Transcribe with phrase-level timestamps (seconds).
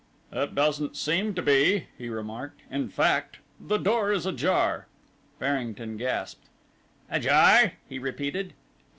[0.31, 4.87] "It doesn't seem to be," he remarked; "in fact, the door is ajar."
[5.37, 6.47] Farrington gasped.
[7.11, 8.53] "Ajar?" he repeated.